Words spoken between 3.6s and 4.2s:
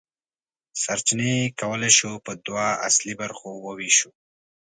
وویشو.